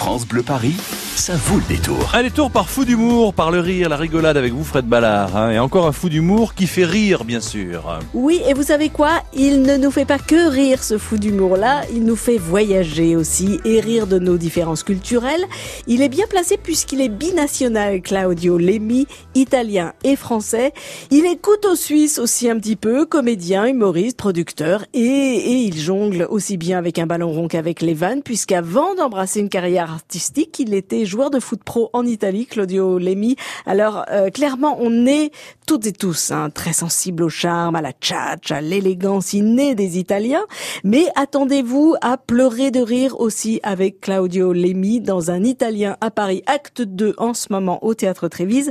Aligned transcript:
France 0.00 0.26
Bleu 0.26 0.42
Paris, 0.42 0.78
ça 1.16 1.34
vaut 1.36 1.58
le 1.58 1.64
détour. 1.68 2.12
Un 2.14 2.22
détour 2.22 2.50
par 2.50 2.70
fou 2.70 2.84
d'humour, 2.84 3.34
par 3.34 3.50
le 3.50 3.60
rire, 3.60 3.88
la 3.90 3.96
rigolade 3.96 4.36
avec 4.36 4.52
vous 4.54 4.64
Fred 4.64 4.86
Ballard. 4.86 5.36
hein, 5.36 5.50
et 5.50 5.58
encore 5.58 5.86
un 5.86 5.92
fou 5.92 6.08
d'humour 6.08 6.54
qui 6.54 6.66
fait 6.66 6.84
rire 6.84 7.24
bien 7.24 7.40
sûr. 7.40 7.98
Oui, 8.14 8.40
et 8.48 8.54
vous 8.54 8.62
savez 8.62 8.88
quoi? 8.88 9.22
Il 9.34 9.62
ne 9.62 9.76
nous 9.76 9.90
fait 9.90 10.06
pas 10.06 10.18
que 10.18 10.48
rire 10.48 10.82
ce 10.82 10.96
fou 10.96 11.18
d'humour-là, 11.18 11.82
il 11.92 12.04
nous 12.04 12.16
fait 12.16 12.38
voyager 12.38 13.16
aussi 13.16 13.60
et 13.64 13.80
rire 13.80 14.06
de 14.06 14.18
nos 14.18 14.38
différences 14.38 14.82
culturelles. 14.82 15.44
Il 15.86 16.00
est 16.00 16.08
bien 16.08 16.26
placé 16.28 16.56
puisqu'il 16.56 17.00
est 17.02 17.10
binational, 17.10 18.00
Claudio 18.00 18.56
Lemmi, 18.56 19.06
italien 19.34 19.92
et 20.04 20.16
français. 20.16 20.72
Il 21.10 21.26
est 21.26 21.40
couteau 21.40 21.74
suisse 21.74 22.18
aussi 22.18 22.48
un 22.48 22.58
petit 22.58 22.76
peu, 22.76 23.04
comédien, 23.04 23.66
humoriste, 23.66 24.16
producteur 24.16 24.84
et, 24.94 25.00
et 25.00 25.56
il 25.64 25.78
jongle 25.78 26.26
aussi 26.30 26.56
bien 26.56 26.78
avec 26.78 26.98
un 26.98 27.06
ballon 27.06 27.30
rond 27.30 27.48
qu'avec 27.48 27.82
les 27.82 27.94
vannes 27.94 28.22
puisqu'avant 28.22 28.94
d'embrasser 28.94 29.40
une 29.40 29.50
carrière 29.50 29.90
artistique, 29.92 30.58
il 30.58 30.72
était 30.72 30.99
joueur 31.06 31.30
de 31.30 31.40
foot 31.40 31.62
pro 31.64 31.90
en 31.92 32.06
Italie, 32.06 32.46
Claudio 32.46 32.98
Lemmi. 32.98 33.36
Alors 33.66 34.04
euh, 34.10 34.30
clairement, 34.30 34.76
on 34.80 35.06
est 35.06 35.30
toutes 35.66 35.86
et 35.86 35.92
tous 35.92 36.30
hein, 36.30 36.50
très 36.50 36.72
sensibles 36.72 37.22
au 37.22 37.28
charme, 37.28 37.76
à 37.76 37.82
la 37.82 37.92
tchatch, 37.92 38.50
à 38.50 38.60
l'élégance 38.60 39.32
innée 39.32 39.74
des 39.74 39.98
Italiens. 39.98 40.44
Mais 40.84 41.06
attendez-vous 41.14 41.94
à 42.00 42.16
pleurer 42.16 42.70
de 42.70 42.80
rire 42.80 43.20
aussi 43.20 43.60
avec 43.62 44.00
Claudio 44.00 44.52
Lemmi 44.52 45.00
dans 45.00 45.30
un 45.30 45.44
Italien 45.44 45.96
à 46.00 46.10
Paris, 46.10 46.42
acte 46.46 46.82
2 46.82 47.14
en 47.18 47.34
ce 47.34 47.52
moment 47.52 47.84
au 47.84 47.94
Théâtre 47.94 48.28
Trévise. 48.28 48.70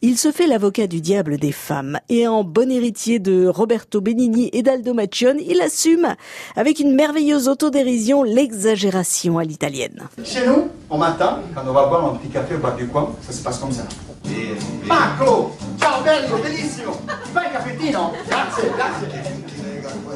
Il 0.00 0.18
se 0.18 0.32
fait 0.32 0.46
l'avocat 0.46 0.86
du 0.86 1.00
diable 1.00 1.38
des 1.38 1.52
femmes 1.52 1.98
et 2.08 2.26
en 2.26 2.44
bon 2.44 2.70
héritier 2.70 3.18
de 3.18 3.46
Roberto 3.46 4.00
Benigni 4.00 4.50
et 4.52 4.62
d'Aldo 4.62 4.94
Macchione, 4.94 5.40
il 5.46 5.60
assume 5.60 6.14
avec 6.56 6.80
une 6.80 6.94
merveilleuse 6.94 7.48
autodérision 7.48 8.22
l'exagération 8.22 9.38
à 9.38 9.44
l'italienne. 9.44 10.08
Chez 10.24 10.46
nous, 10.46 10.68
au 10.92 10.98
matin, 10.98 11.40
quand 11.54 11.62
on 11.66 11.72
va 11.72 11.86
boire 11.86 12.04
un 12.04 12.16
petit 12.16 12.28
café 12.28 12.54
au 12.54 12.58
bar 12.58 12.74
du 12.74 12.86
coin, 12.86 13.08
ça 13.22 13.32
se 13.32 13.42
passe 13.42 13.58
comme 13.58 13.72
ça. 13.72 13.84
Marco, 14.84 15.56
ciao 15.80 16.02
bello, 16.02 16.36
bellissimo. 16.36 17.00
Fai 17.32 17.50
caffettino? 17.50 18.12
Grazie, 18.28 18.70
grazie. 18.76 19.40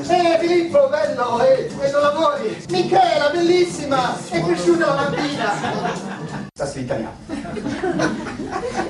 Eh 0.08 0.38
Filippo, 0.38 0.88
bello, 0.90 1.42
eh, 1.42 1.70
e 1.80 1.90
non 1.90 2.02
lavori? 2.02 2.64
Michela, 2.68 3.30
bellissima, 3.32 4.16
è 4.28 4.40
cresciuta 4.42 4.86
la 4.86 5.02
bambina. 5.02 5.52
Ça 6.54 6.66
c'est 6.66 6.80
l'italien. 6.80 7.10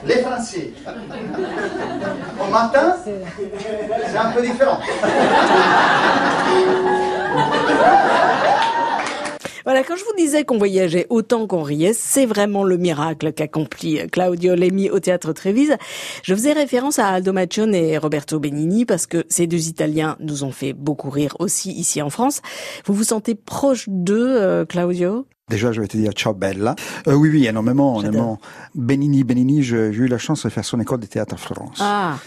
Les 0.04 0.22
Français. 0.22 0.72
Au 2.40 2.50
matin, 2.50 2.96
c'est 3.04 4.18
un 4.18 4.30
peu 4.32 4.42
différent. 4.42 4.80
Voilà, 9.66 9.82
quand 9.82 9.96
je 9.96 10.04
vous 10.04 10.14
disais 10.16 10.44
qu'on 10.44 10.58
voyageait 10.58 11.08
autant 11.10 11.48
qu'on 11.48 11.62
riait, 11.62 11.92
c'est 11.92 12.24
vraiment 12.24 12.62
le 12.62 12.76
miracle 12.76 13.32
qu'accomplit 13.32 13.98
Claudio 14.12 14.54
Lemmi 14.54 14.90
au 14.90 15.00
théâtre 15.00 15.32
Trévise. 15.32 15.74
Je 16.22 16.34
faisais 16.36 16.52
référence 16.52 17.00
à 17.00 17.08
Aldo 17.08 17.32
Maccione 17.32 17.74
et 17.74 17.98
Roberto 17.98 18.38
Benigni 18.38 18.84
parce 18.84 19.08
que 19.08 19.24
ces 19.28 19.48
deux 19.48 19.66
Italiens 19.66 20.16
nous 20.20 20.44
ont 20.44 20.52
fait 20.52 20.72
beaucoup 20.72 21.10
rire 21.10 21.34
aussi 21.40 21.72
ici 21.72 22.00
en 22.00 22.10
France. 22.10 22.42
Vous 22.84 22.94
vous 22.94 23.02
sentez 23.02 23.34
proche 23.34 23.88
d'eux, 23.88 24.36
euh, 24.40 24.64
Claudio? 24.64 25.26
Déjà, 25.50 25.72
je 25.72 25.80
vais 25.80 25.88
te 25.88 25.96
dire 25.96 26.12
ciao 26.12 26.32
bella. 26.32 26.76
Euh, 27.08 27.14
oui, 27.14 27.28
oui, 27.28 27.46
énormément, 27.48 28.00
énormément. 28.00 28.38
Benigni, 28.76 29.24
Benigni, 29.24 29.64
j'ai 29.64 29.88
eu 29.88 30.06
la 30.06 30.18
chance 30.18 30.44
de 30.44 30.48
faire 30.48 30.64
son 30.64 30.78
école 30.78 31.00
de 31.00 31.06
théâtre 31.06 31.34
à 31.34 31.38
Florence. 31.38 31.78
Ah, 31.80 32.18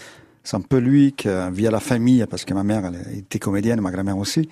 C'est 0.42 0.56
un 0.56 0.60
peu 0.62 0.78
lui 0.78 1.12
que, 1.12 1.50
via 1.50 1.70
la 1.70 1.80
famille, 1.80 2.24
parce 2.28 2.44
que 2.46 2.54
ma 2.54 2.62
mère 2.64 2.84
elle 2.86 3.18
était 3.18 3.38
comédienne, 3.38 3.80
ma 3.80 3.90
grand-mère 3.90 4.16
aussi. 4.16 4.48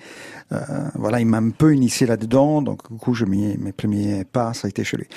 euh, 0.51 0.57
voilà, 0.95 1.19
il 1.19 1.25
m'a 1.25 1.37
un 1.37 1.49
peu 1.49 1.73
initié 1.73 2.05
là-dedans. 2.05 2.61
Donc, 2.61 2.91
du 2.91 2.97
coup, 2.97 3.13
je 3.15 3.25
m'y- 3.25 3.57
mes 3.57 3.71
premiers 3.71 4.23
pas, 4.23 4.53
ça 4.53 4.67
a 4.67 4.69
été 4.69 4.83
chez 4.83 4.97
lui. 4.97 5.07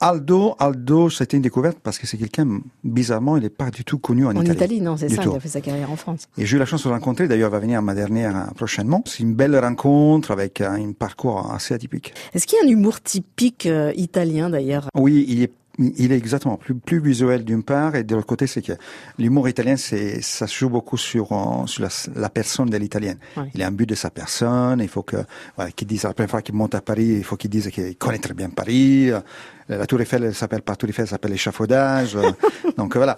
Aldo, 0.00 0.54
Aldo, 0.58 1.10
c'était 1.10 1.36
une 1.36 1.42
découverte 1.42 1.78
parce 1.82 1.98
que 1.98 2.06
c'est 2.06 2.16
quelqu'un, 2.16 2.60
bizarrement, 2.82 3.36
il 3.36 3.42
n'est 3.42 3.50
pas 3.50 3.70
du 3.70 3.84
tout 3.84 3.98
connu 3.98 4.24
en, 4.26 4.30
en 4.30 4.40
Italie. 4.42 4.52
Italie, 4.56 4.80
non, 4.80 4.96
c'est 4.96 5.08
ça, 5.10 5.22
tout. 5.22 5.30
il 5.32 5.36
a 5.36 5.40
fait 5.40 5.48
sa 5.48 5.60
carrière 5.60 5.90
en 5.90 5.96
France. 5.96 6.26
Et 6.38 6.46
j'ai 6.46 6.56
eu 6.56 6.58
la 6.58 6.66
chance 6.66 6.82
de 6.84 6.88
le 6.88 6.94
rencontrer. 6.94 7.28
D'ailleurs, 7.28 7.50
il 7.50 7.52
va 7.52 7.58
venir 7.58 7.78
à 7.78 7.82
ma 7.82 7.94
dernière 7.94 8.36
euh, 8.36 8.44
prochainement. 8.56 9.02
C'est 9.06 9.20
une 9.22 9.34
belle 9.34 9.56
rencontre 9.58 10.30
avec 10.30 10.60
euh, 10.60 10.70
un 10.70 10.92
parcours 10.92 11.52
assez 11.52 11.74
atypique. 11.74 12.14
Est-ce 12.34 12.46
qu'il 12.46 12.58
y 12.58 12.62
a 12.62 12.64
un 12.64 12.70
humour 12.70 13.00
typique 13.02 13.66
euh, 13.66 13.92
italien 13.96 14.48
d'ailleurs? 14.50 14.88
Oui, 14.96 15.24
il 15.28 15.42
est, 15.42 15.52
il 15.78 16.12
est 16.12 16.16
exactement 16.18 16.56
plus, 16.56 16.74
plus 16.74 17.00
visuel 17.00 17.44
d'une 17.44 17.62
part, 17.62 17.94
et 17.96 18.04
de 18.04 18.14
l'autre 18.14 18.26
côté, 18.26 18.46
c'est 18.46 18.60
que 18.62 18.72
l'humour 19.18 19.48
italien, 19.48 19.76
c'est, 19.76 20.20
ça 20.20 20.46
se 20.46 20.54
joue 20.58 20.68
beaucoup 20.68 20.96
sur, 20.98 21.32
euh, 21.32 21.66
sur 21.66 21.82
la, 21.82 21.88
la 22.14 22.28
personne 22.28 22.68
de 22.68 22.76
l'italien. 22.76 23.14
Ouais. 23.36 23.50
Il 23.54 23.62
a 23.62 23.66
un 23.68 23.70
but 23.72 23.88
de 23.88 23.94
sa 23.94 24.10
personne, 24.10 24.80
il 24.80 24.88
faut 24.88 25.02
que, 25.02 25.16
voilà, 25.56 25.70
qu'il 25.72 25.86
dise 25.88 26.02
la 26.02 26.12
première 26.12 26.30
fois 26.30 26.42
qu'il 26.42 26.54
monte 26.54 26.74
à 26.74 26.80
Paris, 26.82 27.06
il 27.18 27.24
faut 27.24 27.36
qu'il 27.36 27.50
dise 27.50 27.68
qu'il 27.70 27.96
connaît 27.96 28.18
très 28.18 28.34
bien 28.34 28.50
Paris. 28.50 29.10
Euh, 29.10 29.20
La 29.68 29.86
Tour 29.86 30.00
Eiffel, 30.02 30.24
elle 30.24 30.34
s'appelle 30.34 30.60
pas 30.62 30.76
Tour 30.76 30.88
Eiffel, 30.90 31.04
elle 31.04 31.08
s'appelle 31.08 31.30
l'échafaudage. 31.32 32.16
Euh, 32.16 32.32
Donc 32.76 32.96
voilà. 32.96 33.16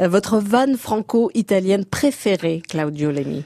Votre 0.00 0.38
vanne 0.38 0.76
franco-italienne 0.76 1.84
préférée, 1.84 2.62
Claudio 2.68 3.10
Lemmi 3.12 3.44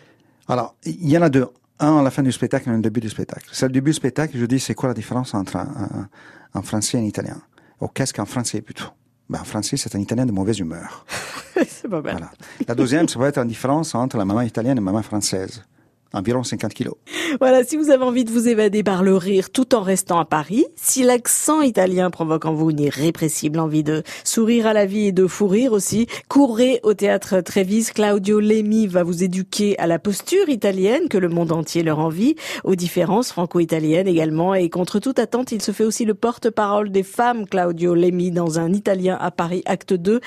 Alors, 0.49 0.75
il 0.85 1.09
y 1.11 1.19
en 1.19 1.23
a 1.23 1.29
deux. 1.29 1.47
Un 1.79 1.99
à 1.99 2.03
la 2.03 2.11
fin 2.11 2.23
du 2.23 2.33
spectacle 2.33 2.71
et 2.71 2.73
un 2.73 2.79
au 2.79 2.81
début 2.81 3.01
du 3.01 3.11
spectacle. 3.11 3.45
C'est 3.53 3.67
le 3.67 3.73
début 3.73 3.91
du 3.91 3.97
spectacle, 3.97 4.37
je 4.39 4.47
dis, 4.47 4.59
c'est 4.61 4.75
quoi 4.75 4.89
la 4.89 4.95
différence 4.95 5.35
entre 5.35 5.57
un, 5.57 5.61
un- 5.61 6.09
un 6.55 6.63
français 6.63 6.97
et 6.97 7.01
un 7.03 7.05
italien? 7.05 7.37
Ou 7.81 7.89
qu'est-ce 7.89 8.13
qu'un 8.13 8.25
français 8.25 8.61
plutôt? 8.61 8.87
Ben, 9.29 9.41
un 9.41 9.45
français, 9.45 9.77
c'est 9.77 9.95
un 9.97 10.01
italien 10.01 10.25
de 10.25 10.33
mauvaise 10.33 10.59
humeur. 10.59 11.05
C'est 11.69 11.89
pas 11.89 12.01
mal. 12.01 12.13
Voilà. 12.13 12.31
La 12.69 12.75
deuxième, 12.75 13.09
ça 13.09 13.19
va 13.19 13.29
être 13.29 13.39
la 13.39 13.45
différence 13.45 13.95
entre 13.95 14.17
la 14.17 14.25
maman 14.25 14.43
italienne 14.43 14.73
et 14.73 14.77
la 14.77 14.81
maman 14.81 15.03
française. 15.03 15.65
Environ 16.13 16.43
50 16.45 16.73
kilos. 16.73 16.95
Voilà, 17.39 17.65
si 17.65 17.77
vous 17.77 17.91
avez 17.91 18.03
envie 18.03 18.25
de 18.25 18.31
vous 18.31 18.49
évader 18.49 18.83
par 18.83 19.03
le 19.03 19.15
rire 19.15 19.51
tout 19.51 19.75
en 19.75 19.83
restant 19.83 20.19
à 20.19 20.25
Paris, 20.25 20.65
si 20.75 21.03
l'accent 21.03 21.61
italien 21.61 22.11
provoque 22.11 22.47
en 22.47 22.55
vous 22.55 22.71
une 22.71 22.81
irrépressible 22.81 23.59
envie 23.59 23.83
de 23.83 24.03
sourire 24.25 24.67
à 24.67 24.73
la 24.73 24.87
vie 24.87 25.07
et 25.07 25.13
de 25.13 25.27
fou 25.27 25.47
rire 25.47 25.73
aussi, 25.73 26.07
courez 26.29 26.81
au 26.83 26.95
théâtre 26.95 27.41
Trévise. 27.43 27.93
Claudio 27.93 28.41
Lemmi 28.41 28.87
va 28.87 29.03
vous 29.03 29.23
éduquer 29.23 29.79
à 29.79 29.87
la 29.87 29.99
posture 29.99 30.49
italienne 30.49 31.09
que 31.09 31.19
le 31.19 31.29
monde 31.29 31.53
entier 31.53 31.83
leur 31.83 31.99
envie, 31.99 32.37
aux 32.65 32.75
différences 32.75 33.33
franco-italiennes 33.33 34.09
également. 34.09 34.55
Et 34.55 34.71
contre 34.71 34.99
toute 34.99 35.19
attente, 35.19 35.53
il 35.53 35.61
se 35.61 35.73
fait 35.73 35.85
aussi 35.85 36.05
le 36.07 36.15
porte-parole 36.15 36.91
des 36.91 37.03
femmes, 37.03 37.47
Claudio 37.47 37.95
Lemmi, 37.95 38.31
dans 38.31 38.59
un 38.59 38.73
italien 38.73 39.19
à 39.21 39.31
Paris, 39.31 39.63
acte 39.67 39.93
2. 39.93 40.21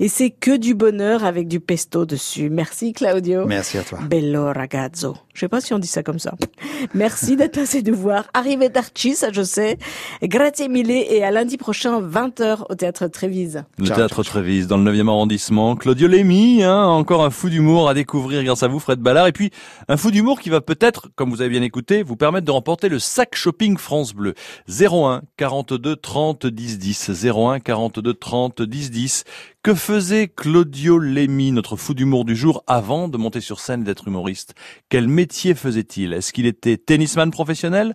Et 0.00 0.08
c'est 0.08 0.30
que 0.30 0.56
du 0.56 0.74
bonheur 0.74 1.24
avec 1.24 1.46
du 1.46 1.60
pesto 1.60 2.06
dessus. 2.06 2.48
Merci 2.48 2.92
Claudio. 2.94 3.44
Merci 3.44 3.78
à 3.78 3.82
toi. 3.82 3.98
Bello 4.08 4.46
ragazzo. 4.46 5.14
Je 5.34 5.40
sais 5.40 5.48
pas 5.48 5.60
si 5.60 5.74
on 5.74 5.78
dit 5.78 5.88
ça 5.88 6.02
comme 6.02 6.18
ça. 6.18 6.34
Merci 6.94 7.36
d'être 7.36 7.54
passé 7.54 7.82
nous 7.82 7.96
voir. 7.96 8.24
Arrivederci, 8.34 9.14
ça 9.14 9.32
je 9.32 9.42
sais. 9.42 9.78
Grazie 10.22 10.68
mille 10.68 10.90
et 10.90 11.22
à 11.22 11.30
lundi 11.30 11.56
prochain, 11.56 12.00
20h 12.00 12.66
au 12.68 12.74
théâtre 12.74 13.06
Trévise. 13.08 13.64
Le 13.78 13.86
Ciao, 13.86 13.96
théâtre 13.96 14.22
ciao. 14.22 14.24
Trévise 14.24 14.66
dans 14.66 14.76
le 14.76 14.90
9e 14.92 15.08
arrondissement. 15.08 15.76
Claudio 15.76 16.08
Lemmi, 16.08 16.62
hein, 16.62 16.84
encore 16.84 17.24
un 17.24 17.30
fou 17.30 17.48
d'humour 17.50 17.88
à 17.88 17.94
découvrir 17.94 18.42
grâce 18.44 18.62
à 18.62 18.68
vous 18.68 18.78
Fred 18.78 19.00
Ballard. 19.00 19.26
Et 19.26 19.32
puis 19.32 19.50
un 19.88 19.96
fou 19.96 20.10
d'humour 20.10 20.40
qui 20.40 20.50
va 20.50 20.60
peut-être, 20.60 21.08
comme 21.14 21.30
vous 21.30 21.40
avez 21.40 21.50
bien 21.50 21.62
écouté, 21.62 22.02
vous 22.02 22.16
permettre 22.16 22.46
de 22.46 22.52
remporter 22.52 22.88
le 22.88 22.98
sac 22.98 23.34
shopping 23.34 23.76
France 23.76 24.14
Bleu. 24.14 24.34
01 24.68 25.22
42 25.36 25.96
30 25.96 26.46
10 26.46 26.78
10. 26.78 27.10
01 27.26 27.60
42 27.60 28.14
30 28.14 28.62
10 28.62 28.90
10. 28.90 29.24
Que 29.64 29.74
faisait 29.74 30.28
Claudio 30.28 30.98
Lemmi, 30.98 31.50
notre 31.50 31.76
fou 31.76 31.94
d'humour 31.94 32.26
du 32.26 32.36
jour, 32.36 32.62
avant 32.66 33.08
de 33.08 33.16
monter 33.16 33.40
sur 33.40 33.60
scène 33.60 33.80
et 33.80 33.84
d'être 33.84 34.06
humoriste? 34.06 34.54
Quel 34.90 35.08
métier 35.08 35.54
faisait-il? 35.54 36.12
Est-ce 36.12 36.34
qu'il 36.34 36.44
était 36.44 36.76
tennisman 36.76 37.30
professionnel 37.30 37.94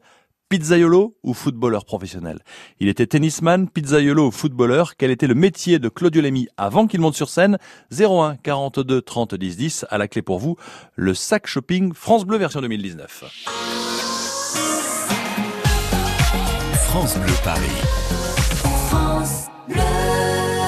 Pizzaiolo 0.49 1.15
ou 1.21 1.35
footballeur 1.35 1.85
professionnel? 1.85 2.39
Il 2.79 2.87
était 2.87 3.05
tennisman, 3.05 3.69
pizzaiolo 3.69 4.29
ou 4.29 4.31
footballeur. 4.31 4.97
Quel 4.97 5.11
était 5.11 5.27
le 5.27 5.35
métier 5.35 5.77
de 5.77 5.89
Claudio 5.89 6.23
Lemmi 6.23 6.47
avant 6.57 6.87
qu'il 6.87 7.01
monte 7.01 7.13
sur 7.13 7.29
scène? 7.29 7.59
01 7.91 8.37
42 8.37 9.03
30 9.03 9.35
10 9.35 9.57
10. 9.57 9.85
À 9.91 9.99
la 9.99 10.07
clé 10.07 10.23
pour 10.23 10.39
vous, 10.39 10.55
le 10.95 11.13
sac 11.13 11.45
shopping 11.45 11.93
France 11.93 12.25
Bleu 12.25 12.39
version 12.39 12.61
2019. 12.61 13.25
France 16.87 17.15
Bleu 17.19 17.33
Paris. 17.43 18.38